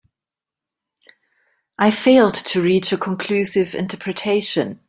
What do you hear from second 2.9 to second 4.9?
a conclusive interpretation.